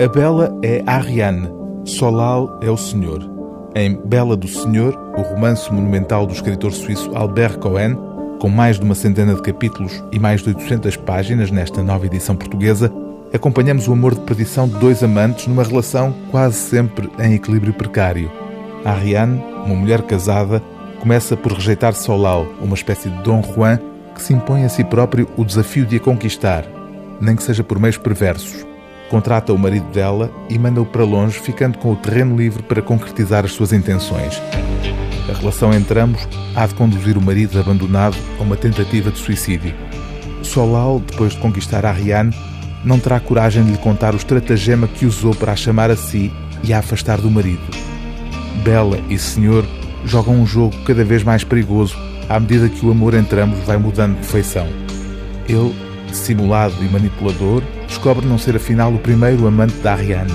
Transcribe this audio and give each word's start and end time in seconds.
A 0.00 0.06
Bela 0.06 0.56
é 0.62 0.80
Ariane, 0.86 1.50
Solal 1.84 2.60
é 2.62 2.70
o 2.70 2.76
Senhor. 2.76 3.18
Em 3.74 3.96
Bela 4.04 4.36
do 4.36 4.46
Senhor, 4.46 4.96
o 5.16 5.22
romance 5.22 5.72
monumental 5.72 6.24
do 6.24 6.32
escritor 6.32 6.72
suíço 6.72 7.10
Albert 7.16 7.58
Cohen, 7.58 7.98
com 8.38 8.48
mais 8.48 8.78
de 8.78 8.84
uma 8.84 8.94
centena 8.94 9.34
de 9.34 9.42
capítulos 9.42 10.00
e 10.12 10.18
mais 10.20 10.40
de 10.40 10.50
800 10.50 10.96
páginas 10.98 11.50
nesta 11.50 11.82
nova 11.82 12.06
edição 12.06 12.36
portuguesa, 12.36 12.92
acompanhamos 13.34 13.88
o 13.88 13.92
amor 13.92 14.14
de 14.14 14.20
perdição 14.20 14.68
de 14.68 14.76
dois 14.76 15.02
amantes 15.02 15.48
numa 15.48 15.64
relação 15.64 16.14
quase 16.30 16.54
sempre 16.54 17.10
em 17.18 17.34
equilíbrio 17.34 17.74
precário. 17.74 18.30
Ariane, 18.84 19.42
uma 19.66 19.74
mulher 19.74 20.02
casada, 20.02 20.62
começa 21.00 21.36
por 21.36 21.50
rejeitar 21.50 21.92
Solal, 21.94 22.46
uma 22.60 22.74
espécie 22.74 23.10
de 23.10 23.20
Dom 23.24 23.42
Juan 23.42 23.80
que 24.14 24.22
se 24.22 24.32
impõe 24.32 24.64
a 24.64 24.68
si 24.68 24.84
próprio 24.84 25.28
o 25.36 25.44
desafio 25.44 25.84
de 25.84 25.96
a 25.96 26.00
conquistar, 26.00 26.64
nem 27.20 27.34
que 27.34 27.42
seja 27.42 27.64
por 27.64 27.80
meios 27.80 27.98
perversos. 27.98 28.67
Contrata 29.10 29.52
o 29.52 29.58
marido 29.58 29.86
dela 29.90 30.30
e 30.50 30.58
manda-o 30.58 30.84
para 30.84 31.04
longe, 31.04 31.38
ficando 31.38 31.78
com 31.78 31.92
o 31.92 31.96
terreno 31.96 32.36
livre 32.36 32.62
para 32.62 32.82
concretizar 32.82 33.44
as 33.44 33.52
suas 33.52 33.72
intenções. 33.72 34.40
A 35.28 35.38
relação 35.38 35.72
entre 35.72 36.00
ambos 36.00 36.26
há 36.54 36.66
de 36.66 36.74
conduzir 36.74 37.16
o 37.16 37.22
marido 37.22 37.58
abandonado 37.58 38.16
a 38.38 38.42
uma 38.42 38.56
tentativa 38.56 39.10
de 39.10 39.18
suicídio. 39.18 39.74
Solal, 40.42 41.00
depois 41.00 41.32
de 41.32 41.38
conquistar 41.38 41.84
Ariane, 41.84 42.34
não 42.84 42.98
terá 42.98 43.18
coragem 43.18 43.64
de 43.64 43.72
lhe 43.72 43.78
contar 43.78 44.14
o 44.14 44.16
estratagema 44.16 44.86
que 44.86 45.06
usou 45.06 45.34
para 45.34 45.52
a 45.52 45.56
chamar 45.56 45.90
a 45.90 45.96
si 45.96 46.32
e 46.62 46.72
a 46.72 46.78
afastar 46.78 47.18
do 47.20 47.30
marido. 47.30 47.64
Bela 48.62 48.98
e 49.08 49.18
Senhor 49.18 49.64
jogam 50.04 50.34
um 50.34 50.46
jogo 50.46 50.74
cada 50.84 51.04
vez 51.04 51.22
mais 51.22 51.44
perigoso 51.44 51.96
à 52.28 52.38
medida 52.38 52.68
que 52.68 52.84
o 52.84 52.90
amor 52.90 53.14
entre 53.14 53.40
ambos 53.40 53.58
vai 53.60 53.78
mudando 53.78 54.20
de 54.20 54.26
feição. 54.26 54.66
Ele, 55.48 55.74
dissimulado 56.08 56.74
e 56.84 56.88
manipulador, 56.88 57.62
descobre 57.86 58.26
não 58.26 58.38
ser 58.38 58.56
afinal 58.56 58.92
o 58.92 58.98
primeiro 58.98 59.46
amante 59.46 59.76
da 59.76 59.92
Ariane. 59.92 60.32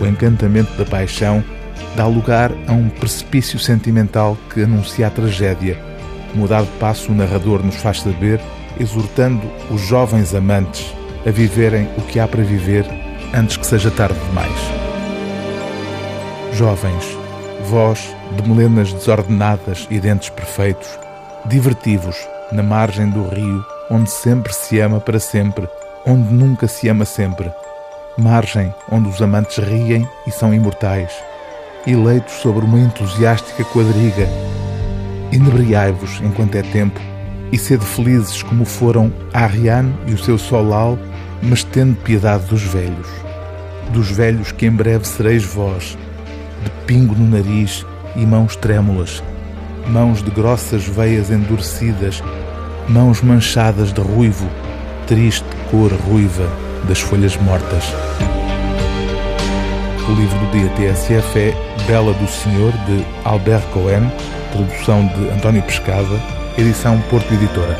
O 0.00 0.06
encantamento 0.06 0.72
da 0.76 0.84
paixão 0.84 1.42
dá 1.96 2.06
lugar 2.06 2.52
a 2.66 2.72
um 2.72 2.88
precipício 2.88 3.58
sentimental 3.58 4.36
que 4.52 4.62
anuncia 4.62 5.06
a 5.06 5.10
tragédia. 5.10 5.78
Mudado 6.34 6.68
passo, 6.78 7.10
o 7.10 7.14
narrador 7.14 7.64
nos 7.64 7.76
faz 7.76 8.00
saber, 8.02 8.40
exortando 8.78 9.42
os 9.70 9.80
jovens 9.80 10.34
amantes 10.34 10.94
a 11.26 11.30
viverem 11.30 11.88
o 11.96 12.02
que 12.02 12.20
há 12.20 12.28
para 12.28 12.42
viver 12.42 12.86
antes 13.34 13.56
que 13.56 13.66
seja 13.66 13.90
tarde 13.90 14.18
demais. 14.28 14.52
Jovens, 16.52 17.04
vós 17.64 18.14
de 18.36 18.48
melenas 18.48 18.92
desordenadas 18.92 19.86
e 19.90 19.98
dentes 19.98 20.28
perfeitos, 20.30 20.88
divertivos 21.46 22.16
na 22.52 22.62
margem 22.62 23.08
do 23.10 23.28
rio, 23.28 23.64
onde 23.90 24.10
sempre 24.10 24.52
se 24.52 24.80
ama 24.80 25.00
para 25.00 25.20
sempre, 25.20 25.68
onde 26.06 26.32
nunca 26.32 26.66
se 26.66 26.88
ama 26.88 27.04
sempre. 27.04 27.50
Margem 28.18 28.72
onde 28.90 29.08
os 29.08 29.20
amantes 29.20 29.58
riem 29.58 30.08
e 30.26 30.30
são 30.30 30.54
imortais, 30.54 31.12
eleitos 31.86 32.34
sobre 32.34 32.64
uma 32.64 32.78
entusiástica 32.78 33.64
quadriga. 33.64 34.28
Inebriai-vos 35.32 36.20
enquanto 36.22 36.56
é 36.56 36.62
tempo 36.62 37.00
e 37.52 37.58
sede 37.58 37.84
felizes 37.84 38.42
como 38.42 38.64
foram 38.64 39.12
Ariane 39.32 39.94
e 40.06 40.14
o 40.14 40.18
seu 40.18 40.38
Solal, 40.38 40.98
mas 41.42 41.62
tendo 41.62 41.96
piedade 41.96 42.46
dos 42.46 42.62
velhos, 42.62 43.08
dos 43.92 44.10
velhos 44.10 44.50
que 44.52 44.66
em 44.66 44.70
breve 44.70 45.06
sereis 45.06 45.44
vós, 45.44 45.96
de 46.64 46.70
pingo 46.86 47.14
no 47.14 47.28
nariz 47.28 47.84
e 48.16 48.24
mãos 48.24 48.56
trêmulas, 48.56 49.22
mãos 49.88 50.22
de 50.22 50.30
grossas 50.30 50.84
veias 50.86 51.30
endurecidas, 51.30 52.22
mãos 52.88 53.20
manchadas 53.22 53.92
de 53.92 54.00
ruivo, 54.00 54.48
triste 55.06 55.46
cor 55.70 55.92
ruiva 55.92 56.48
das 56.88 57.00
folhas 57.00 57.36
mortas. 57.36 57.84
O 60.08 60.12
livro 60.12 60.38
do 60.38 60.50
dia 60.52 60.92
TSF 60.92 61.38
é 61.38 61.54
Bela 61.86 62.12
do 62.12 62.28
Senhor, 62.28 62.72
de 62.86 63.04
Albert 63.24 63.66
Cohen, 63.72 64.10
tradução 64.52 65.06
de 65.08 65.30
António 65.30 65.62
Pescada, 65.62 66.20
edição 66.56 67.00
Porto 67.10 67.32
Editora. 67.34 67.76